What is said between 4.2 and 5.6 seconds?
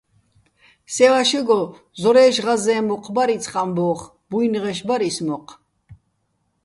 ბუ́ჲნღეშ ბარ ის მოჴ.